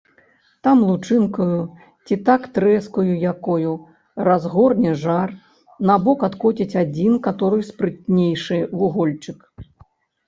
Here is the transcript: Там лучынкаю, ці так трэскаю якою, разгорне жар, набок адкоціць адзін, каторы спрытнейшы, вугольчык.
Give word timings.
Там 0.67 0.77
лучынкаю, 0.87 1.57
ці 2.07 2.17
так 2.29 2.47
трэскаю 2.55 3.13
якою, 3.31 3.73
разгорне 4.29 4.95
жар, 5.05 5.35
набок 5.91 6.27
адкоціць 6.29 6.77
адзін, 6.85 7.13
каторы 7.29 7.59
спрытнейшы, 7.73 8.57
вугольчык. 8.81 9.39